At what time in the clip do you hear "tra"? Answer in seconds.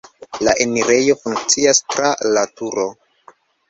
1.97-2.13